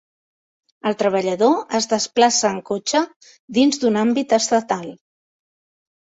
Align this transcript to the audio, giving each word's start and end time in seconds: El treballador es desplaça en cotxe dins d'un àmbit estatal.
El 0.91 0.95
treballador 1.01 1.73
es 1.79 1.87
desplaça 1.91 2.49
en 2.51 2.57
cotxe 2.69 3.01
dins 3.59 3.77
d'un 3.83 3.99
àmbit 4.05 4.33
estatal. 4.39 4.89